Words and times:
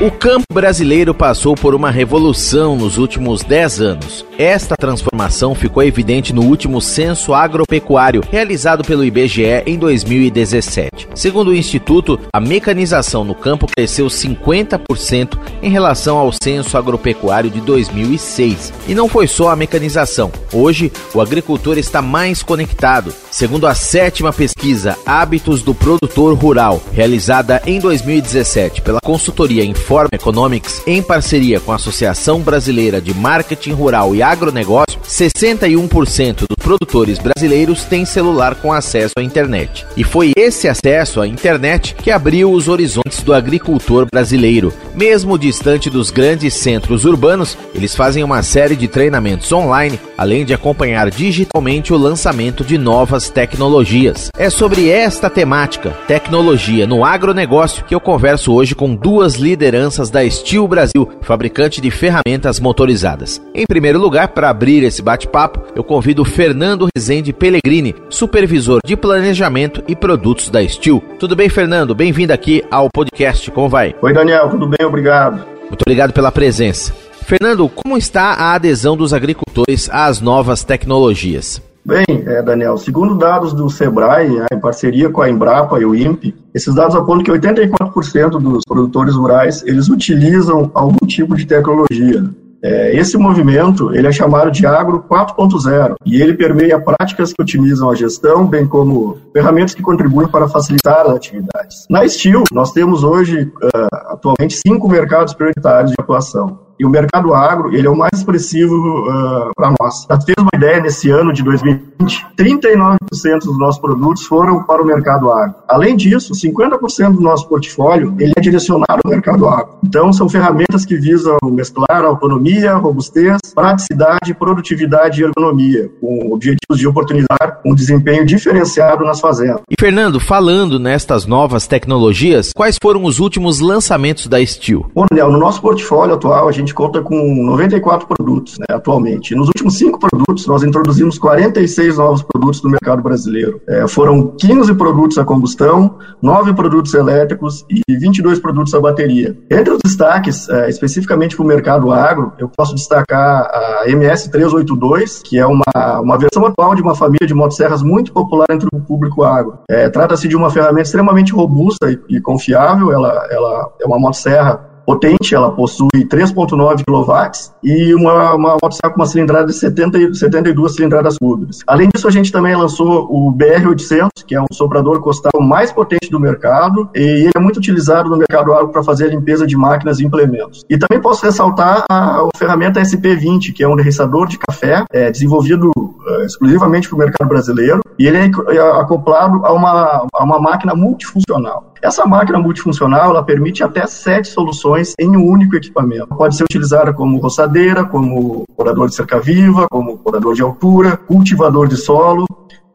O 0.00 0.10
campo 0.10 0.52
brasileiro 0.52 1.14
passou 1.14 1.54
por 1.54 1.72
uma 1.72 1.88
revolução 1.88 2.74
nos 2.74 2.98
últimos 2.98 3.44
10 3.44 3.80
anos. 3.80 4.26
Esta 4.36 4.76
transformação 4.76 5.54
ficou 5.54 5.84
evidente 5.84 6.32
no 6.32 6.42
último 6.42 6.80
censo 6.80 7.32
agropecuário 7.32 8.20
realizado 8.28 8.82
pelo 8.82 9.04
IBGE 9.04 9.62
em 9.64 9.78
2017. 9.78 11.08
Segundo 11.14 11.52
o 11.52 11.54
Instituto, 11.54 12.18
a 12.32 12.40
mecanização 12.40 13.22
no 13.22 13.36
campo 13.36 13.68
cresceu 13.68 14.06
50% 14.06 15.38
em 15.62 15.70
relação 15.70 16.18
ao 16.18 16.32
censo 16.32 16.76
agropecuário 16.76 17.48
de 17.48 17.60
2006. 17.60 18.72
E 18.88 18.96
não 18.96 19.08
foi 19.08 19.28
só 19.28 19.50
a 19.50 19.56
mecanização. 19.56 20.32
Hoje, 20.52 20.90
o 21.14 21.20
agricultor 21.20 21.78
está 21.78 22.02
mais 22.02 22.42
conectado. 22.42 23.14
Segundo 23.30 23.64
a 23.64 23.74
sétima 23.76 24.32
pesquisa 24.32 24.98
Hábitos 25.06 25.62
do 25.62 25.72
Produtor 25.72 26.36
Rural, 26.36 26.82
realizada 26.92 27.62
em 27.64 27.78
2017 27.78 28.82
pela 28.82 29.00
consultoria 29.00 29.64
Informa 29.64 29.83
Informa 29.84 30.08
Economics, 30.14 30.82
em 30.86 31.02
parceria 31.02 31.60
com 31.60 31.70
a 31.70 31.74
Associação 31.74 32.40
Brasileira 32.40 33.02
de 33.02 33.12
Marketing 33.12 33.72
Rural 33.72 34.14
e 34.14 34.22
Agronegócio, 34.22 34.93
61% 35.06 36.46
dos 36.48 36.56
produtores 36.62 37.18
brasileiros 37.18 37.84
têm 37.84 38.04
celular 38.04 38.54
com 38.54 38.72
acesso 38.72 39.14
à 39.18 39.22
internet. 39.22 39.86
E 39.96 40.02
foi 40.02 40.32
esse 40.36 40.68
acesso 40.68 41.20
à 41.20 41.26
internet 41.26 41.94
que 41.94 42.10
abriu 42.10 42.50
os 42.52 42.68
horizontes 42.68 43.22
do 43.22 43.34
agricultor 43.34 44.06
brasileiro. 44.10 44.72
Mesmo 44.94 45.38
distante 45.38 45.90
dos 45.90 46.10
grandes 46.10 46.54
centros 46.54 47.04
urbanos, 47.04 47.56
eles 47.74 47.94
fazem 47.94 48.24
uma 48.24 48.42
série 48.42 48.76
de 48.76 48.88
treinamentos 48.88 49.52
online, 49.52 49.98
além 50.16 50.44
de 50.44 50.54
acompanhar 50.54 51.10
digitalmente 51.10 51.92
o 51.92 51.96
lançamento 51.96 52.64
de 52.64 52.78
novas 52.78 53.28
tecnologias. 53.28 54.28
É 54.36 54.48
sobre 54.48 54.88
esta 54.88 55.28
temática, 55.28 55.90
tecnologia 56.06 56.86
no 56.86 57.04
agronegócio, 57.04 57.84
que 57.84 57.94
eu 57.94 58.00
converso 58.00 58.52
hoje 58.52 58.74
com 58.74 58.94
duas 58.94 59.34
lideranças 59.34 60.10
da 60.10 60.28
Steel 60.28 60.66
Brasil, 60.66 61.10
fabricante 61.22 61.80
de 61.80 61.90
ferramentas 61.90 62.58
motorizadas. 62.60 63.40
Em 63.54 63.66
primeiro 63.66 63.98
lugar, 63.98 64.28
para 64.28 64.50
abrir 64.50 64.82
esse 64.82 64.93
bate-papo, 65.02 65.60
eu 65.74 65.84
convido 65.84 66.22
o 66.22 66.24
Fernando 66.24 66.88
Rezende 66.94 67.32
Pellegrini, 67.32 67.94
supervisor 68.08 68.80
de 68.84 68.96
planejamento 68.96 69.82
e 69.88 69.94
produtos 69.94 70.50
da 70.50 70.66
Steel. 70.66 71.02
Tudo 71.18 71.36
bem, 71.36 71.48
Fernando? 71.48 71.94
Bem-vindo 71.94 72.32
aqui 72.32 72.62
ao 72.70 72.88
podcast. 72.92 73.50
Como 73.50 73.68
vai? 73.68 73.94
Oi, 74.00 74.12
Daniel. 74.12 74.48
Tudo 74.50 74.66
bem? 74.66 74.86
Obrigado. 74.86 75.44
Muito 75.68 75.82
obrigado 75.82 76.12
pela 76.12 76.30
presença. 76.30 76.92
Fernando, 77.24 77.68
como 77.68 77.96
está 77.96 78.34
a 78.34 78.54
adesão 78.54 78.96
dos 78.96 79.14
agricultores 79.14 79.88
às 79.90 80.20
novas 80.20 80.62
tecnologias? 80.62 81.62
Bem, 81.86 82.04
é, 82.08 82.40
Daniel, 82.42 82.78
segundo 82.78 83.14
dados 83.14 83.52
do 83.52 83.68
Sebrae, 83.68 84.28
né, 84.30 84.46
em 84.50 84.58
parceria 84.58 85.10
com 85.10 85.20
a 85.20 85.28
Embrapa 85.28 85.78
e 85.78 85.84
o 85.84 85.94
INPE, 85.94 86.34
esses 86.54 86.74
dados 86.74 86.96
apontam 86.96 87.24
que 87.24 87.30
84% 87.30 88.40
dos 88.40 88.62
produtores 88.66 89.14
rurais 89.14 89.62
eles 89.66 89.88
utilizam 89.88 90.70
algum 90.72 91.06
tipo 91.06 91.36
de 91.36 91.46
tecnologia. 91.46 92.24
É, 92.64 92.96
esse 92.96 93.18
movimento 93.18 93.94
ele 93.94 94.06
é 94.06 94.12
chamado 94.12 94.50
de 94.50 94.64
Agro 94.66 95.04
4.0 95.06 95.96
e 96.06 96.22
ele 96.22 96.32
permeia 96.32 96.80
práticas 96.80 97.30
que 97.30 97.42
otimizam 97.42 97.90
a 97.90 97.94
gestão, 97.94 98.46
bem 98.46 98.66
como 98.66 99.18
ferramentas 99.34 99.74
que 99.74 99.82
contribuem 99.82 100.26
para 100.28 100.48
facilitar 100.48 101.02
as 101.02 101.14
atividades. 101.14 101.84
Na 101.90 102.08
Steel, 102.08 102.42
nós 102.50 102.72
temos 102.72 103.04
hoje, 103.04 103.42
uh, 103.42 103.96
atualmente, 104.08 104.58
cinco 104.66 104.88
mercados 104.88 105.34
prioritários 105.34 105.90
de 105.90 105.96
atuação. 106.00 106.58
E 106.78 106.86
o 106.86 106.90
mercado 106.90 107.34
agro, 107.34 107.74
ele 107.74 107.86
é 107.86 107.90
o 107.90 107.96
mais 107.96 108.10
expressivo 108.14 108.74
uh, 108.74 109.50
para 109.54 109.74
nós. 109.78 110.06
Para 110.06 110.18
ter 110.18 110.34
uma 110.38 110.50
ideia, 110.54 110.80
nesse 110.80 111.10
ano 111.10 111.32
de 111.32 111.42
2020, 111.42 111.93
39% 111.98 112.98
dos 113.44 113.58
nossos 113.58 113.80
produtos 113.80 114.26
foram 114.26 114.62
para 114.64 114.82
o 114.82 114.86
mercado 114.86 115.30
agro. 115.30 115.54
Além 115.68 115.96
disso, 115.96 116.32
50% 116.32 117.12
do 117.12 117.20
nosso 117.20 117.48
portfólio, 117.48 118.14
ele 118.18 118.32
é 118.36 118.40
direcionado 118.40 119.00
ao 119.04 119.10
mercado 119.10 119.48
agro. 119.48 119.74
Então, 119.84 120.12
são 120.12 120.28
ferramentas 120.28 120.84
que 120.84 120.96
visam 120.96 121.36
mesclar 121.44 122.04
autonomia, 122.04 122.74
robustez, 122.74 123.38
praticidade, 123.54 124.34
produtividade 124.34 125.20
e 125.20 125.24
ergonomia, 125.24 125.90
com 126.00 126.32
objetivos 126.32 126.78
de 126.78 126.86
oportunizar 126.86 127.60
um 127.64 127.74
desempenho 127.74 128.24
diferenciado 128.24 129.04
nas 129.04 129.20
fazendas. 129.20 129.62
E 129.70 129.74
Fernando, 129.78 130.18
falando 130.18 130.78
nestas 130.78 131.26
novas 131.26 131.66
tecnologias, 131.66 132.50
quais 132.54 132.78
foram 132.80 133.04
os 133.04 133.20
últimos 133.20 133.60
lançamentos 133.60 134.26
da 134.26 134.44
Steel? 134.44 134.86
Bom, 134.94 135.06
Daniel, 135.10 135.30
no 135.30 135.38
nosso 135.38 135.60
portfólio 135.60 136.14
atual, 136.14 136.48
a 136.48 136.52
gente 136.52 136.74
conta 136.74 137.00
com 137.00 137.16
94 137.44 138.06
produtos 138.06 138.58
né, 138.58 138.66
atualmente. 138.70 139.34
Nos 139.34 139.48
últimos 139.48 139.76
cinco 139.78 139.98
produtos, 139.98 140.46
nós 140.46 140.62
introduzimos 140.62 141.18
46 141.18 141.83
novos 141.92 142.22
produtos 142.22 142.62
no 142.62 142.70
mercado 142.70 143.02
brasileiro. 143.02 143.60
É, 143.68 143.86
foram 143.86 144.34
15 144.38 144.74
produtos 144.74 145.18
a 145.18 145.24
combustão, 145.24 145.98
9 146.22 146.54
produtos 146.54 146.94
elétricos 146.94 147.64
e 147.68 147.82
22 147.96 148.38
produtos 148.38 148.74
a 148.74 148.80
bateria. 148.80 149.36
Entre 149.50 149.70
os 149.70 149.78
destaques, 149.84 150.48
é, 150.48 150.68
especificamente 150.68 151.36
para 151.36 151.44
o 151.44 151.46
mercado 151.46 151.92
agro, 151.92 152.32
eu 152.38 152.48
posso 152.48 152.74
destacar 152.74 153.42
a 153.42 153.84
MS382, 153.86 155.22
que 155.22 155.38
é 155.38 155.46
uma, 155.46 156.00
uma 156.00 156.18
versão 156.18 156.46
atual 156.46 156.74
de 156.74 156.82
uma 156.82 156.94
família 156.94 157.26
de 157.26 157.34
motosserras 157.34 157.82
muito 157.82 158.12
popular 158.12 158.46
entre 158.50 158.68
o 158.72 158.80
público 158.80 159.24
agro. 159.24 159.58
É, 159.68 159.88
Trata-se 159.88 160.28
de 160.28 160.36
uma 160.36 160.50
ferramenta 160.50 160.82
extremamente 160.82 161.32
robusta 161.32 161.90
e, 161.90 162.16
e 162.16 162.20
confiável, 162.20 162.92
ela, 162.92 163.26
ela 163.30 163.70
é 163.80 163.86
uma 163.86 163.98
motosserra 163.98 164.73
potente, 164.84 165.34
ela 165.34 165.50
possui 165.50 165.88
3.9 165.94 166.82
kW 166.86 167.50
e 167.62 167.94
uma, 167.94 168.34
uma 168.34 168.56
com 168.58 168.96
uma 168.96 169.06
cilindrada 169.06 169.46
de 169.46 169.54
70, 169.54 170.14
72 170.14 170.74
cilindradas 170.74 171.16
cúbicas. 171.18 171.60
Além 171.66 171.88
disso, 171.92 172.06
a 172.06 172.10
gente 172.10 172.30
também 172.30 172.54
lançou 172.54 173.06
o 173.10 173.32
BR-800, 173.32 174.08
que 174.26 174.34
é 174.34 174.40
um 174.40 174.46
soprador 174.52 175.00
costal 175.00 175.40
mais 175.40 175.72
potente 175.72 176.10
do 176.10 176.20
mercado 176.20 176.88
e 176.94 177.00
ele 177.00 177.30
é 177.34 177.40
muito 177.40 177.56
utilizado 177.56 178.08
no 178.08 178.16
mercado 178.16 178.52
agro 178.52 178.68
para 178.68 178.82
fazer 178.82 179.06
a 179.06 179.08
limpeza 179.08 179.46
de 179.46 179.56
máquinas 179.56 180.00
e 180.00 180.04
implementos. 180.04 180.62
E 180.68 180.78
também 180.78 181.00
posso 181.00 181.24
ressaltar 181.24 181.84
a, 181.90 182.20
a 182.20 182.28
ferramenta 182.36 182.80
SP20, 182.80 183.52
que 183.54 183.62
é 183.62 183.68
um 183.68 183.76
derriçador 183.76 184.26
de 184.26 184.38
café 184.38 184.84
é, 184.92 185.10
desenvolvido 185.10 185.70
uh, 185.76 186.24
exclusivamente 186.24 186.88
para 186.88 186.96
o 186.96 186.98
mercado 186.98 187.28
brasileiro 187.28 187.80
e 187.98 188.06
ele 188.06 188.18
é, 188.18 188.30
é 188.54 188.60
acoplado 188.80 189.44
a 189.46 189.52
uma, 189.52 190.06
a 190.12 190.24
uma 190.24 190.40
máquina 190.40 190.74
multifuncional. 190.74 191.72
Essa 191.82 192.06
máquina 192.06 192.38
multifuncional 192.38 193.10
ela 193.10 193.22
permite 193.22 193.62
até 193.62 193.86
sete 193.86 194.28
soluções 194.28 194.73
em 194.98 195.16
um 195.16 195.26
único 195.26 195.56
equipamento. 195.56 196.08
Pode 196.08 196.36
ser 196.36 196.44
utilizada 196.44 196.92
como 196.92 197.18
roçadeira, 197.18 197.84
como 197.84 198.44
porador 198.56 198.88
de 198.88 198.94
cerca 198.94 199.20
viva, 199.20 199.66
como 199.70 199.98
porador 199.98 200.34
de 200.34 200.42
altura, 200.42 200.96
cultivador 200.96 201.68
de 201.68 201.76
solo, 201.76 202.26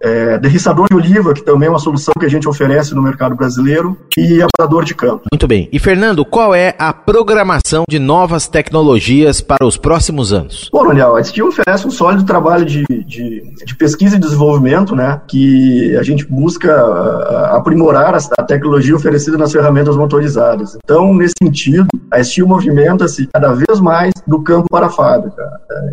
é, 0.02 0.38
derriçador 0.38 0.88
de 0.90 0.96
oliva, 0.96 1.34
que 1.34 1.44
também 1.44 1.68
é 1.68 1.70
uma 1.70 1.80
solução 1.80 2.14
que 2.20 2.26
a 2.26 2.30
gente 2.30 2.48
oferece 2.48 2.96
no 2.96 3.02
mercado 3.02 3.36
brasileiro, 3.36 3.98
e 4.18 4.42
abatador 4.42 4.84
de 4.84 4.94
campo. 4.94 5.24
Muito 5.32 5.48
bem. 5.48 5.70
E 5.72 5.80
Fernando, 5.80 6.26
qual 6.26 6.54
é 6.54 6.76
a 6.78 6.94
programação 6.94 7.84
de 7.90 8.00
novas 8.00 8.48
tecnologias 8.48 9.42
para 9.42 9.66
os 9.66 9.78
próximos 9.78 10.34
anos? 10.34 10.70
Bom, 10.72 10.88
Daniel, 10.88 11.16
a 11.16 11.24
STIL 11.24 11.48
oferece 11.48 11.88
um 11.88 11.92
sólido 11.92 12.24
trabalho 12.26 12.66
de, 12.66 12.84
de, 12.90 13.54
de, 13.66 13.76
pesquisa 13.76 14.16
e 14.16 14.20
desenvolvimento, 14.20 14.96
né, 14.96 15.22
que 15.28 15.96
a 15.98 16.04
gente 16.04 16.26
busca 16.26 16.70
uh, 16.70 17.56
aprimorar 17.56 18.16
a, 18.16 18.44
tecnologia 18.44 18.96
oferecida 18.96 19.38
nas 19.38 19.52
ferramentas 19.52 19.96
motorizadas. 19.96 20.78
Então, 20.84 21.14
nesse 21.14 21.34
sentido, 21.42 21.88
a 22.12 22.24
STIL 22.24 22.48
movimenta-se 22.48 23.28
cada 23.28 23.54
vez 23.54 23.80
mais 23.80 24.12
do 24.28 24.42
campo 24.42 24.68
para 24.70 24.88
a 24.88 24.90
fábrica. 24.90 25.42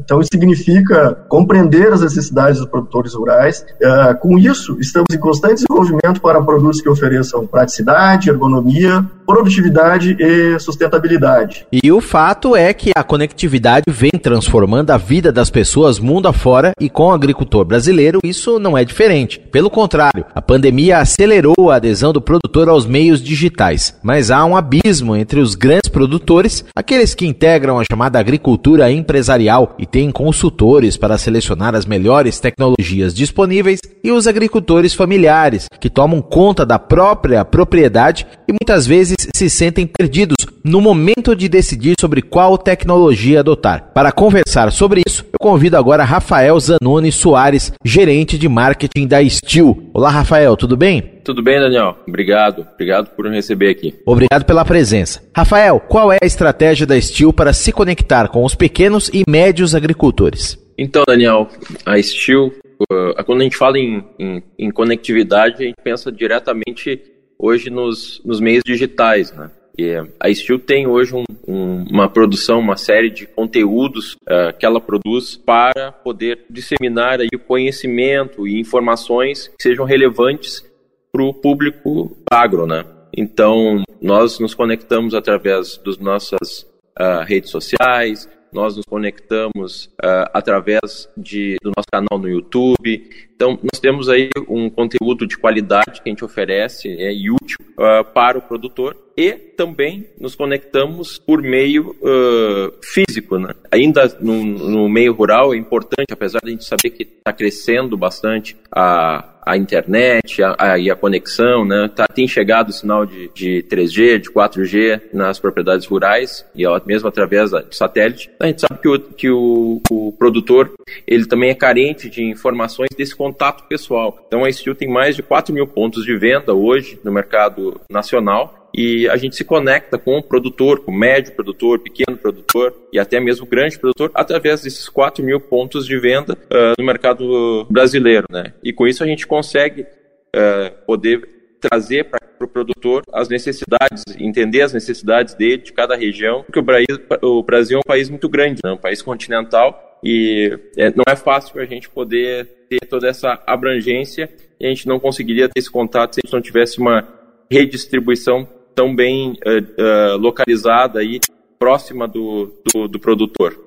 Então, 0.03 0.21
isso 0.21 0.31
significa 0.33 1.17
compreender 1.29 1.93
as 1.93 2.01
necessidades 2.01 2.59
dos 2.59 2.69
produtores 2.69 3.15
rurais, 3.15 3.65
ah, 3.97 4.15
com 4.15 4.39
isso, 4.39 4.77
estamos 4.79 5.07
em 5.11 5.19
constante 5.19 5.55
desenvolvimento 5.55 6.21
para 6.21 6.43
produtos 6.43 6.83
que 6.83 6.89
ofereçam 6.89 7.47
praticidade, 7.47 8.29
ergonomia, 8.29 9.03
produtividade 9.27 10.17
e 10.21 10.59
sustentabilidade. 10.61 11.67
E 11.73 11.91
o 11.91 12.01
fato 12.01 12.55
é 12.55 12.75
que 12.75 12.93
a 12.95 13.03
conectividade 13.03 13.85
vem 13.89 14.11
transformando 14.11 14.91
a 14.91 14.99
vida 14.99 15.33
das 15.33 15.49
pessoas 15.49 15.99
mundo 15.99 16.29
afora 16.29 16.73
e 16.79 16.91
com 16.91 17.09
o 17.09 17.13
agricultor 17.13 17.65
brasileiro 17.65 18.21
isso 18.23 18.59
não 18.59 18.77
é 18.77 18.85
diferente. 18.85 19.41
Pelo 19.51 19.71
contrário, 19.71 20.27
a 20.35 20.43
pandemia 20.43 20.99
acelerou 20.99 21.71
a 21.71 21.77
adesão 21.77 22.13
do 22.13 22.21
produtor 22.21 22.69
aos 22.69 22.85
meios 22.85 23.23
digitais, 23.23 23.97
mas 24.03 24.31
há 24.31 24.45
um 24.45 24.57
abismo 24.57 25.17
entre 25.17 25.41
os 25.41 25.55
grandes 25.55 25.89
produtores, 25.89 26.65
aqueles 26.77 27.15
que 27.15 27.27
integram 27.27 27.81
a 27.81 27.85
chamada 27.91 28.19
agricultura 28.19 28.93
empresarial 28.93 29.75
e 29.79 29.87
têm 29.87 30.11
consultores 30.11 30.97
para 30.97 31.17
selecionar 31.17 31.75
as 31.75 31.87
melhores 31.87 32.39
tecnologias 32.39 33.15
disponíveis, 33.15 33.81
e 34.03 34.11
os 34.13 34.27
agricultores 34.27 34.95
familiares, 34.95 35.67
que 35.81 35.91
tomam 35.91 36.23
conta 36.23 36.65
da 36.65 36.79
própria 36.79 37.45
propriedade 37.45 38.27
e 38.49 38.53
muitas 38.53 38.87
vezes 38.87 39.17
se 39.35 39.51
sentem 39.51 39.87
perdidos 39.87 40.37
no 40.65 40.81
momento 40.81 41.35
de 41.35 41.49
decidir 41.49 41.95
sobre 41.99 42.23
qual 42.23 42.59
tecnologia 42.59 43.41
adotar. 43.41 43.91
Para 43.95 44.13
conversar 44.13 44.71
sobre 44.73 45.03
isso, 45.07 45.25
eu 45.33 45.39
convido 45.41 45.77
agora 45.77 46.05
Rafael 46.05 46.59
Zanoni 46.59 47.13
Soares, 47.13 47.73
gerente 47.85 48.39
de 48.39 48.49
marketing 48.49 49.07
da 49.07 49.27
Steel. 49.29 49.91
Olá, 49.93 50.11
Rafael, 50.11 50.57
tudo 50.57 50.77
bem? 50.77 51.17
Tudo 51.25 51.43
bem, 51.43 51.59
Daniel. 51.59 51.97
Obrigado. 52.07 52.65
Obrigado 52.75 53.09
por 53.17 53.29
me 53.29 53.35
receber 53.35 53.71
aqui. 53.71 53.95
Obrigado 54.07 54.45
pela 54.45 54.65
presença. 54.65 55.21
Rafael, 55.35 55.81
qual 55.81 56.13
é 56.13 56.19
a 56.23 56.27
estratégia 56.27 56.87
da 56.87 57.01
Steel 57.01 57.33
para 57.33 57.53
se 57.53 57.73
conectar 57.73 58.29
com 58.29 58.45
os 58.45 58.55
pequenos 58.55 59.11
e 59.13 59.25
médios 59.29 59.75
agricultores? 59.75 60.57
Então, 60.79 61.03
Daniel, 61.07 61.49
a 61.85 62.01
Steel, 62.01 62.53
uh, 62.83 63.25
quando 63.25 63.41
a 63.41 63.45
gente 63.45 63.57
fala 63.57 63.79
em, 63.79 64.05
em, 64.19 64.43
em 64.59 64.71
conectividade, 64.71 65.63
a 65.63 65.67
gente 65.67 65.83
pensa 65.83 66.11
diretamente 66.11 67.01
hoje 67.39 67.71
nos, 67.71 68.23
nos 68.25 68.41
meios 68.41 68.63
digitais, 68.65 69.33
né? 69.33 69.51
E 69.79 69.95
a 70.19 70.33
Steel 70.33 70.59
tem 70.59 70.87
hoje 70.87 71.15
um, 71.15 71.25
um, 71.47 71.85
uma 71.91 72.09
produção, 72.09 72.61
uma 72.61 72.79
série 72.79 73.11
de 73.11 73.27
conteúdos 73.27 74.15
uh, 74.23 74.57
que 74.59 74.65
ela 74.65 74.81
produz 74.81 75.37
para 75.37 75.93
poder 75.93 76.47
disseminar 76.49 77.21
aí 77.21 77.29
o 77.35 77.39
conhecimento 77.39 78.49
e 78.49 78.59
informações 78.59 79.49
que 79.49 79.63
sejam 79.63 79.85
relevantes 79.85 80.65
para 81.13 81.23
o 81.23 81.35
público 81.35 82.17
agro, 82.31 82.67
né? 82.67 82.87
Então, 83.15 83.83
nós 84.01 84.39
nos 84.39 84.55
conectamos 84.55 85.15
através 85.15 85.77
das 85.79 85.99
nossas 85.99 86.63
uh, 86.99 87.23
redes 87.27 87.51
sociais, 87.51 88.29
nós 88.57 88.75
nos 88.75 88.87
conectamos 88.87 89.85
uh, 90.03 90.31
através 90.33 91.11
de, 91.15 91.57
do 91.63 91.71
nosso 91.77 91.87
canal 91.93 92.19
no 92.19 92.27
YouTube. 92.27 93.11
Então, 93.35 93.59
nós 93.63 93.79
temos 93.79 94.09
aí 94.09 94.31
um 94.49 94.71
conteúdo 94.71 95.27
de 95.27 95.37
qualidade 95.37 96.01
que 96.01 96.09
a 96.09 96.11
gente 96.11 96.25
oferece 96.25 96.89
é, 96.89 97.13
e 97.13 97.31
útil 97.31 97.59
uh, 97.73 98.03
para 98.15 98.39
o 98.39 98.43
produtor 98.43 99.06
e 99.17 99.33
também 99.33 100.07
nos 100.21 100.35
conectamos 100.35 101.19
por 101.19 101.41
meio 101.41 101.97
uh, 102.03 102.73
físico. 102.83 103.39
Né? 103.39 103.55
Ainda 103.71 104.15
no, 104.21 104.45
no, 104.45 104.89
meio 104.89 105.15
rural 105.15 105.55
é 105.55 105.57
importante, 105.57 106.13
apesar 106.13 106.41
de 106.41 106.49
a 106.49 106.51
gente 106.51 106.65
saber 106.65 106.91
que 106.91 107.05
está 107.05 107.33
crescendo 107.33 107.97
bastante 107.97 108.57
a, 108.71 109.37
a 109.47 109.57
internet 109.57 110.43
a, 110.43 110.57
a, 110.59 110.79
e 110.79 110.91
a 110.91 110.97
conexão, 110.97 111.65
né? 111.65 111.89
Tá, 111.95 112.07
tem 112.07 112.29
chegado 112.29 112.69
o 112.69 112.73
sinal 112.73 113.07
de, 113.07 113.31
de 113.33 113.65
3G, 113.71 114.19
de 114.19 114.31
4G 114.31 115.01
nas 115.15 115.39
propriedades 115.39 115.87
rurais 115.87 116.45
e 116.55 116.65
mesmo 116.85 117.09
através 117.09 117.51
de 117.51 117.75
satélite. 117.75 118.31
A 118.39 118.47
gente 118.47 118.61
sabe 118.61 118.81
que 118.81 118.89
o, 118.89 119.01
que 119.01 119.31
o, 119.31 119.81
o 119.91 120.13
produtor 120.13 120.73
ele 121.07 121.25
também 121.27 121.51
é 121.51 121.55
carente 121.55 122.11
de 122.11 122.23
informações 122.23 122.89
desse 122.97 123.17
contato 123.17 123.67
pessoal. 123.67 124.19
Então 124.27 124.45
a 124.45 124.53
Steel 124.53 124.75
tem 124.75 124.89
mais 124.89 125.17
de 125.17 125.23
4 125.23 125.55
mil 125.55 125.67
pontos 125.67 126.05
de 126.05 126.15
venda 126.17 126.53
hoje 126.53 126.99
no 127.03 127.11
mercado 127.11 127.81
nacional 127.89 128.66
e 128.77 129.09
a 129.09 129.17
gente 129.17 129.35
se 129.35 129.45
conecta 129.45 129.97
com 129.97 130.19
o 130.19 130.23
produtor, 130.23 130.85
com 130.85 130.93
o 130.93 130.95
médio 130.95 131.35
produtor, 131.35 131.79
pequeno 131.79 132.19
produtor 132.19 132.75
e 132.93 132.99
até 132.99 133.19
mesmo 133.19 133.47
grande 133.47 133.79
produtor 133.79 134.11
através 134.15 134.63
desses 134.63 134.89
4 134.89 135.25
mil 135.25 135.41
pontos 135.41 135.87
de 135.87 135.99
venda 135.99 136.35
uh, 136.35 136.75
no 136.79 136.85
mercado 136.85 137.65
brasileiro, 137.71 138.27
né? 138.31 138.53
E 138.63 138.73
com 138.73 138.87
isso 138.87 139.03
a 139.03 139.07
gente 139.07 139.27
consegue 139.27 139.83
uh, 139.83 140.85
poder 140.87 141.27
trazer 141.59 142.05
para 142.05 142.21
o 142.23 142.39
pro 142.39 142.47
produtor 142.47 143.03
as 143.13 143.31
necessidades, 143.31 144.05
entender 144.19 144.61
as 144.61 144.75
necessidades 144.75 145.35
dele, 145.35 145.63
de 145.63 145.73
cada 145.73 145.97
região, 145.97 146.43
porque 146.43 146.59
o 146.59 146.63
Brasil, 146.63 146.99
o 147.23 147.43
Brasil 147.43 147.79
é 147.79 147.81
um 147.81 147.89
país 147.89 148.11
muito 148.11 148.29
grande, 148.29 148.61
né? 148.63 148.73
um 148.73 148.77
país 148.77 149.01
continental, 149.01 149.99
e 150.05 150.59
é, 150.77 150.91
não 150.91 151.05
é 151.09 151.17
fácil 151.17 151.59
a 151.61 151.65
gente 151.65 151.89
poder 151.89 152.47
ter 152.69 152.81
toda 152.87 153.09
essa 153.09 153.43
abrangência 153.47 154.29
e 154.61 154.67
a 154.67 154.69
gente 154.69 154.87
não 154.87 155.01
conseguiria 155.01 155.49
ter 155.49 155.59
esse 155.59 155.71
contato 155.71 156.15
se 156.15 156.21
a 156.23 156.27
gente 156.27 156.35
não 156.35 156.43
tivesse 156.43 156.79
uma 156.79 157.09
redistribuição 157.51 158.47
tão 158.77 158.95
bem 158.95 159.33
uh, 159.33 160.15
uh, 160.15 160.17
localizada 160.19 161.01
aí, 161.01 161.19
próxima 161.59 162.07
do, 162.07 162.53
do, 162.73 162.87
do, 162.87 163.01
produtor. 163.01 163.59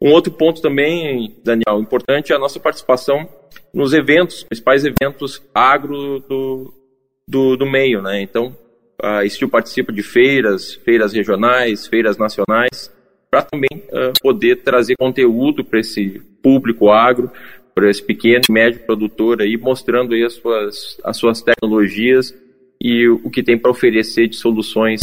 Um 0.00 0.12
outro 0.12 0.30
ponto 0.30 0.60
também, 0.60 1.34
Daniel, 1.42 1.80
importante 1.80 2.32
é 2.32 2.36
a 2.36 2.38
nossa 2.38 2.60
participação 2.60 3.26
nos 3.72 3.94
eventos, 3.94 4.44
principais 4.44 4.84
eventos 4.84 5.42
agro 5.54 6.20
do, 6.28 6.74
do, 7.26 7.56
do 7.56 7.66
meio, 7.66 8.02
né? 8.02 8.20
Então, 8.20 8.54
a 9.02 9.26
Steel 9.26 9.48
participa 9.48 9.92
de 9.92 10.02
feiras, 10.02 10.74
feiras 10.74 11.14
regionais, 11.14 11.86
feiras 11.86 12.18
nacionais, 12.18 12.92
para 13.30 13.42
também 13.42 13.70
uh, 13.88 14.12
poder 14.20 14.56
trazer 14.56 14.96
conteúdo 14.96 15.64
para 15.64 15.80
esse 15.80 16.20
público 16.42 16.90
agro, 16.90 17.30
para 17.74 17.88
esse 17.88 18.02
pequeno 18.02 18.42
e 18.48 18.52
médio 18.52 18.84
produtor 18.84 19.40
aí, 19.40 19.56
mostrando 19.56 20.12
aí 20.12 20.22
as 20.22 20.34
suas, 20.34 21.00
as 21.02 21.16
suas 21.16 21.40
tecnologias 21.40 22.34
e 22.82 23.08
o 23.08 23.30
que 23.30 23.42
tem 23.42 23.58
para 23.58 23.70
oferecer 23.70 24.28
de 24.28 24.36
soluções 24.36 25.00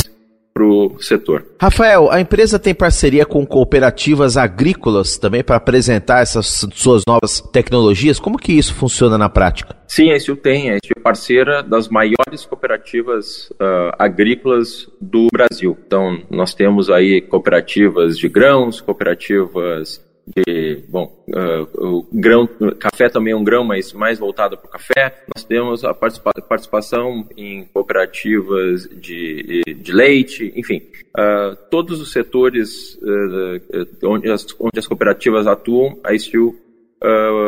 para 0.57 0.65
o 0.65 0.97
setor. 0.99 1.45
Rafael, 1.61 2.09
a 2.09 2.19
empresa 2.19 2.57
tem 2.57 2.73
parceria 2.73 3.25
com 3.25 3.45
cooperativas 3.45 4.37
agrícolas 4.37 5.15
também 5.15 5.43
para 5.43 5.57
apresentar 5.57 6.21
essas 6.21 6.65
suas 6.73 7.03
novas 7.07 7.39
tecnologias. 7.39 8.19
Como 8.19 8.39
que 8.39 8.53
isso 8.53 8.73
funciona 8.73 9.19
na 9.19 9.29
prática? 9.29 9.75
Sim, 9.87 10.11
a 10.11 10.19
STU 10.19 10.35
tem. 10.35 10.71
A 10.71 10.77
STU 10.77 10.93
é 10.97 11.01
parceira 11.01 11.61
das 11.61 11.87
maiores 11.87 12.43
cooperativas 12.49 13.51
uh, 13.51 13.93
agrícolas 13.99 14.89
do 14.99 15.27
Brasil. 15.31 15.77
Então, 15.85 16.19
nós 16.31 16.55
temos 16.55 16.89
aí 16.89 17.21
cooperativas 17.21 18.17
de 18.17 18.27
grãos, 18.27 18.81
cooperativas 18.81 20.03
de, 20.35 20.83
bom, 20.89 21.23
uh, 21.29 22.05
grão, 22.11 22.47
café 22.77 23.07
também 23.07 23.31
é 23.31 23.35
um 23.35 23.43
grão, 23.43 23.63
mas 23.63 23.93
mais 23.93 24.19
voltado 24.19 24.57
para 24.57 24.67
o 24.67 24.71
café. 24.71 25.23
Nós 25.33 25.45
temos 25.45 25.85
a 25.85 25.93
participa 25.93 26.33
participação 26.47 27.27
em 27.37 27.63
cooperativas 27.65 28.89
de, 28.89 29.63
de 29.65 29.91
leite, 29.93 30.51
enfim, 30.55 30.81
uh, 31.17 31.55
todos 31.71 32.01
os 32.01 32.11
setores 32.11 32.95
uh, 32.95 34.07
onde, 34.07 34.29
as, 34.29 34.45
onde 34.59 34.77
as 34.77 34.87
cooperativas 34.87 35.47
atuam, 35.47 35.97
a 36.03 36.17
Steel 36.17 36.55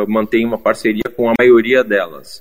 mantém 0.06 0.46
uma 0.46 0.58
parceria 0.58 1.02
com 1.16 1.28
a 1.28 1.34
maioria 1.36 1.82
delas. 1.82 2.40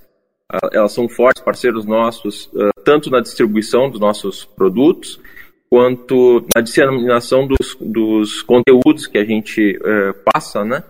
elas 0.72 0.92
são 0.92 1.10
fortes 1.10 1.42
parceiros 1.44 1.84
nossos, 1.84 2.48
tanto 2.86 3.10
na 3.10 3.20
distribuição 3.20 3.90
dos 3.90 4.00
nossos 4.00 4.46
produtos, 4.46 5.20
quanto 5.70 6.46
na 6.56 6.62
disseminação 6.62 7.48
dos, 7.48 7.78
dos 7.80 8.42
conteúdos 8.42 9.06
que 9.06 9.18
a 9.18 9.24
gente 9.24 9.78
uh, 9.78 10.14
passa, 10.34 10.66
né? 10.66 10.84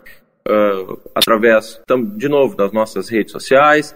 Uh, 0.47 0.97
através, 1.13 1.79
de 2.15 2.29
novo, 2.29 2.55
das 2.55 2.71
nossas 2.71 3.09
redes 3.09 3.31
sociais 3.31 3.95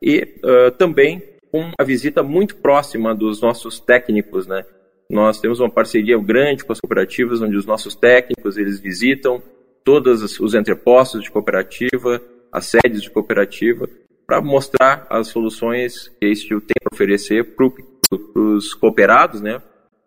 e 0.00 0.36
uh, 0.42 0.70
também 0.72 1.22
com 1.50 1.70
a 1.78 1.84
visita 1.84 2.22
muito 2.22 2.56
próxima 2.56 3.14
dos 3.14 3.42
nossos 3.42 3.78
técnicos, 3.78 4.46
né? 4.46 4.64
Nós 5.10 5.38
temos 5.38 5.60
uma 5.60 5.68
parceria 5.68 6.18
grande 6.18 6.64
com 6.64 6.72
as 6.72 6.80
cooperativas, 6.80 7.42
onde 7.42 7.56
os 7.56 7.66
nossos 7.66 7.94
técnicos 7.94 8.56
eles 8.56 8.80
visitam 8.80 9.42
todos 9.84 10.40
os 10.40 10.54
entrepostos 10.54 11.22
de 11.22 11.30
cooperativa, 11.30 12.22
as 12.50 12.66
sedes 12.66 13.02
de 13.02 13.10
cooperativa, 13.10 13.86
para 14.26 14.40
mostrar 14.40 15.06
as 15.10 15.28
soluções 15.28 16.08
que 16.18 16.26
a 16.26 16.34
Steel 16.34 16.60
tem 16.60 16.74
para 16.82 16.94
oferecer 16.94 17.54
para 17.54 17.70
os 18.34 18.72
cooperados, 18.72 19.42
né? 19.42 19.60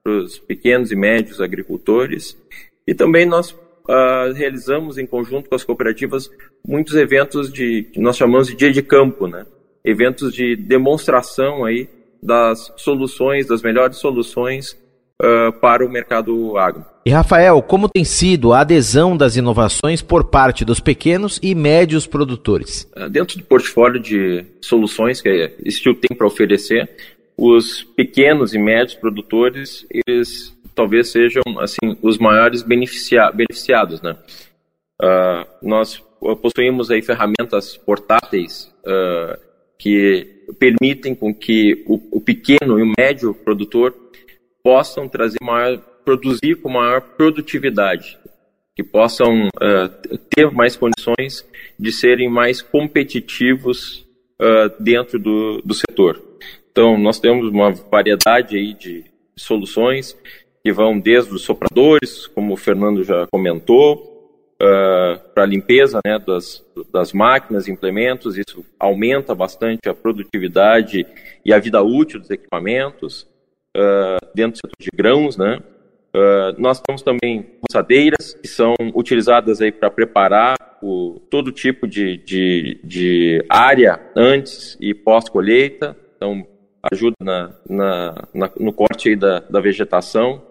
Para 0.06 0.14
os 0.14 0.38
pequenos 0.38 0.92
e 0.92 0.96
médios 0.96 1.42
agricultores. 1.42 2.38
E 2.86 2.94
também 2.94 3.26
nós 3.26 3.50
uh, 3.50 4.32
realizamos 4.36 5.00
em 5.00 5.08
conjunto 5.08 5.50
com 5.50 5.56
as 5.56 5.64
cooperativas 5.64 6.30
muitos 6.64 6.94
eventos 6.94 7.52
de 7.52 7.90
que 7.92 8.00
nós 8.00 8.16
chamamos 8.16 8.48
de 8.48 8.56
dia 8.56 8.72
de 8.72 8.84
campo, 8.84 9.26
né? 9.26 9.48
Eventos 9.84 10.32
de 10.32 10.56
demonstração 10.56 11.66
aí 11.66 11.90
das 12.22 12.72
soluções, 12.78 13.48
das 13.48 13.64
melhores 13.64 13.98
soluções 13.98 14.78
uh, 15.22 15.52
para 15.60 15.84
o 15.84 15.90
mercado 15.90 16.56
agro. 16.56 16.86
E 17.04 17.10
Rafael, 17.12 17.62
como 17.62 17.90
tem 17.90 18.04
sido 18.04 18.54
a 18.54 18.62
adesão 18.62 19.16
das 19.16 19.36
inovações 19.36 20.02
por 20.02 20.26
parte 20.26 20.66
dos 20.66 20.80
pequenos 20.80 21.40
e 21.42 21.54
médios 21.56 22.06
produtores? 22.06 22.88
Uh, 22.96 23.10
dentro 23.10 23.38
do 23.38 23.44
portfólio 23.44 24.00
de 24.00 24.46
soluções 24.62 25.20
que 25.20 25.30
a 25.30 25.70
Steel 25.72 25.96
tem 25.96 26.16
para 26.16 26.28
oferecer, 26.28 26.90
os 27.38 27.84
pequenos 27.84 28.54
e 28.54 28.60
médios 28.60 28.96
produtores, 28.96 29.86
eles 30.08 30.56
talvez 30.74 31.10
sejam 31.10 31.42
assim 31.60 31.98
os 32.02 32.18
maiores 32.18 32.62
beneficia 32.62 33.32
beneficiados, 33.32 34.02
né? 34.02 34.18
Uh, 35.02 35.68
nós 35.68 36.02
possuímos 36.42 36.90
aí 36.90 37.02
ferramentas 37.02 37.76
portáteis 37.78 38.74
uh, 38.86 39.38
que 39.78 40.44
permitem 40.60 41.14
com 41.14 41.34
que 41.34 41.84
o, 41.86 42.18
o, 42.18 42.22
pequeno 42.22 42.80
e 42.80 42.84
o 42.84 42.94
médio 42.98 43.34
produtor 43.34 43.94
possam 44.64 45.08
trazer 45.08 45.38
maior, 45.42 45.78
produzir 46.06 46.56
com 46.62 46.70
maior 46.70 47.02
produtividade, 47.02 48.18
que 48.74 48.84
possam 48.84 49.48
uh, 49.48 50.18
ter 50.34 50.50
mais 50.52 50.78
condições 50.78 51.46
de 51.78 51.92
serem 51.92 52.30
mais 52.30 52.62
competitivos 52.62 54.06
dentro 54.82 55.18
do, 55.18 55.62
do 55.62 55.74
setor. 55.74 56.22
Então, 56.76 56.98
nós 56.98 57.22
temos 57.22 57.48
uma 57.48 57.72
variedade 57.72 58.58
aí 58.58 58.74
de 58.74 59.06
soluções 59.34 60.14
que 60.62 60.74
vão 60.74 61.00
desde 61.00 61.34
os 61.34 61.44
sopradores, 61.44 62.28
como 62.28 62.54
o 62.54 62.58
Fernando 62.58 63.02
já 63.02 63.26
comentou, 63.28 64.52
uh, 64.62 65.18
para 65.34 65.44
a 65.44 65.46
limpeza 65.46 66.02
né, 66.06 66.20
das, 66.20 66.62
das 66.92 67.14
máquinas, 67.14 67.70
implementos, 67.70 68.38
isso 68.38 68.66
aumenta 68.78 69.34
bastante 69.34 69.88
a 69.88 69.94
produtividade 69.94 71.08
e 71.46 71.54
a 71.54 71.60
vida 71.60 71.82
útil 71.82 72.20
dos 72.20 72.30
equipamentos, 72.30 73.26
uh, 73.78 74.20
dentro 74.36 74.60
do 74.62 74.68
setor 74.68 74.76
de 74.78 74.90
grãos, 74.94 75.38
né? 75.38 75.62
Uh, 76.14 76.60
nós 76.60 76.82
temos 76.82 77.02
também 77.02 77.46
roçadeiras 77.62 78.34
que 78.34 78.50
são 78.50 78.76
utilizadas 78.94 79.62
aí 79.62 79.72
para 79.72 79.90
preparar 79.90 80.58
o, 80.84 81.22
todo 81.30 81.54
tipo 81.54 81.88
de, 81.88 82.18
de, 82.18 82.82
de 82.84 83.46
área 83.48 84.12
antes 84.14 84.78
e 84.82 84.94
pós-colheita. 84.94 85.96
Então, 86.18 86.46
ajuda 86.92 87.16
na, 87.22 87.52
na, 87.70 88.28
na, 88.34 88.52
no 88.60 88.74
corte 88.74 89.16
da, 89.16 89.40
da 89.40 89.60
vegetação 89.60 90.42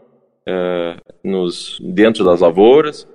uh, 0.49 1.01
nos, 1.23 1.79
dentro 1.81 2.25
das 2.25 2.41
lavouras. 2.41 3.07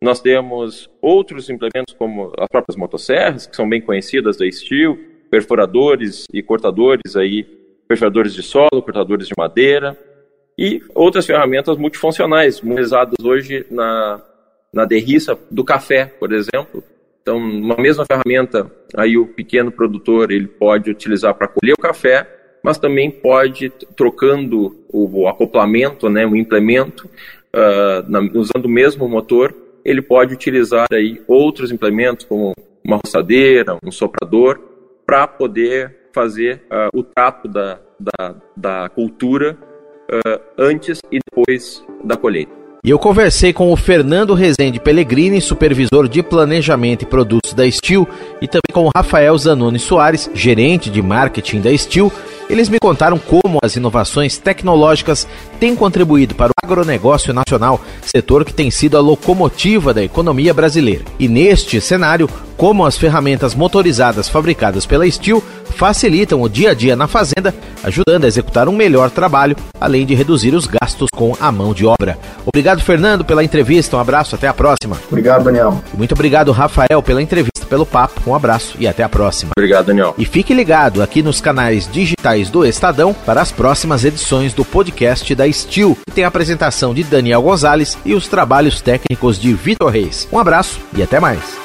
Nós 0.00 0.20
temos 0.20 0.90
outros 1.00 1.48
implementos 1.48 1.94
como 1.94 2.32
as 2.38 2.48
próprias 2.48 2.76
motosserras, 2.76 3.46
que 3.46 3.54
são 3.54 3.68
bem 3.68 3.80
conhecidas 3.80 4.36
da 4.36 4.50
Steel, 4.50 4.98
perfuradores 5.30 6.26
e 6.32 6.42
cortadores 6.42 7.16
aí, 7.16 7.44
perfuradores 7.86 8.34
de 8.34 8.42
solo, 8.42 8.82
cortadores 8.82 9.28
de 9.28 9.34
madeira. 9.36 9.96
e 10.58 10.82
outras 10.94 11.24
ferramentas 11.24 11.78
multifuncionais, 11.78 12.60
utilizadas 12.60 13.24
hoje 13.24 13.64
na, 13.70 14.20
na 14.72 14.84
derriça 14.84 15.38
do 15.50 15.64
café, 15.64 16.06
por 16.06 16.32
exemplo. 16.32 16.84
Então, 17.22 17.38
uma 17.38 17.76
mesma 17.76 18.04
ferramenta, 18.04 18.70
aí 18.96 19.16
o 19.16 19.26
pequeno 19.26 19.70
produtor 19.70 20.30
ele 20.32 20.48
pode 20.48 20.90
utilizar 20.90 21.32
para 21.34 21.48
colher 21.48 21.72
o 21.72 21.80
café, 21.80 22.28
mas 22.62 22.78
também 22.78 23.10
pode, 23.10 23.70
trocando 23.96 24.84
o, 24.88 25.22
o 25.22 25.28
acoplamento, 25.28 26.08
né, 26.08 26.26
o 26.26 26.36
implemento, 26.36 27.08
uh, 27.54 28.08
na, 28.08 28.20
usando 28.34 28.66
o 28.66 28.68
mesmo 28.68 29.08
motor, 29.08 29.54
ele 29.84 30.00
pode 30.00 30.32
utilizar 30.32 30.86
aí 30.92 31.20
outros 31.26 31.72
implementos, 31.72 32.24
como 32.24 32.54
uma 32.84 32.98
roçadeira, 33.04 33.76
um 33.84 33.90
soprador, 33.90 34.60
para 35.04 35.26
poder 35.26 36.08
fazer 36.14 36.62
uh, 36.70 36.98
o 36.98 37.02
trato 37.02 37.48
da, 37.48 37.80
da, 37.98 38.34
da 38.56 38.88
cultura 38.88 39.58
uh, 40.10 40.40
antes 40.56 41.00
e 41.10 41.18
depois 41.18 41.84
da 42.04 42.16
colheita. 42.16 42.61
E 42.84 42.90
eu 42.90 42.98
conversei 42.98 43.52
com 43.52 43.72
o 43.72 43.76
Fernando 43.76 44.34
Rezende 44.34 44.80
Pellegrini, 44.80 45.40
supervisor 45.40 46.08
de 46.08 46.20
planejamento 46.20 47.02
e 47.02 47.06
produtos 47.06 47.54
da 47.54 47.70
Steel, 47.70 48.08
e 48.40 48.48
também 48.48 48.72
com 48.72 48.86
o 48.86 48.90
Rafael 48.92 49.38
Zanoni 49.38 49.78
Soares, 49.78 50.28
gerente 50.34 50.90
de 50.90 51.00
marketing 51.00 51.60
da 51.60 51.78
Steel. 51.78 52.12
Eles 52.50 52.68
me 52.68 52.80
contaram 52.80 53.20
como 53.20 53.58
as 53.62 53.76
inovações 53.76 54.36
tecnológicas 54.36 55.28
têm 55.60 55.76
contribuído 55.76 56.34
para 56.34 56.51
agronegócio 56.64 57.34
nacional, 57.34 57.80
setor 58.04 58.44
que 58.44 58.54
tem 58.54 58.70
sido 58.70 58.96
a 58.96 59.00
locomotiva 59.00 59.92
da 59.92 60.00
economia 60.00 60.54
brasileira. 60.54 61.04
E 61.18 61.26
neste 61.26 61.80
cenário, 61.80 62.30
como 62.56 62.86
as 62.86 62.96
ferramentas 62.96 63.52
motorizadas 63.52 64.28
fabricadas 64.28 64.86
pela 64.86 65.10
Steel 65.10 65.42
facilitam 65.74 66.40
o 66.40 66.48
dia 66.48 66.70
a 66.70 66.74
dia 66.74 66.94
na 66.94 67.08
fazenda, 67.08 67.52
ajudando 67.82 68.26
a 68.26 68.28
executar 68.28 68.68
um 68.68 68.76
melhor 68.76 69.10
trabalho, 69.10 69.56
além 69.80 70.06
de 70.06 70.14
reduzir 70.14 70.54
os 70.54 70.68
gastos 70.68 71.08
com 71.12 71.34
a 71.40 71.50
mão 71.50 71.74
de 71.74 71.84
obra. 71.84 72.16
Obrigado, 72.46 72.80
Fernando, 72.80 73.24
pela 73.24 73.42
entrevista. 73.42 73.96
Um 73.96 74.00
abraço, 74.00 74.36
até 74.36 74.46
a 74.46 74.54
próxima. 74.54 74.96
Obrigado, 75.08 75.42
Daniel. 75.42 75.82
Muito 75.92 76.12
obrigado, 76.14 76.52
Rafael, 76.52 77.02
pela 77.02 77.20
entrevista, 77.20 77.61
pelo 77.72 77.86
papo. 77.86 78.20
Um 78.26 78.34
abraço 78.34 78.76
e 78.78 78.86
até 78.86 79.02
a 79.02 79.08
próxima. 79.08 79.52
Obrigado, 79.56 79.86
Daniel. 79.86 80.14
E 80.18 80.26
fique 80.26 80.52
ligado 80.52 81.02
aqui 81.02 81.22
nos 81.22 81.40
canais 81.40 81.88
digitais 81.90 82.50
do 82.50 82.66
Estadão 82.66 83.14
para 83.14 83.40
as 83.40 83.50
próximas 83.50 84.04
edições 84.04 84.52
do 84.52 84.62
podcast 84.62 85.34
da 85.34 85.50
Steel, 85.50 85.96
que 86.06 86.14
tem 86.14 86.24
a 86.24 86.28
apresentação 86.28 86.92
de 86.92 87.02
Daniel 87.02 87.40
Gonzalez 87.40 87.96
e 88.04 88.12
os 88.12 88.28
trabalhos 88.28 88.82
técnicos 88.82 89.38
de 89.38 89.54
Vitor 89.54 89.90
Reis. 89.90 90.28
Um 90.30 90.38
abraço 90.38 90.78
e 90.94 91.02
até 91.02 91.18
mais. 91.18 91.61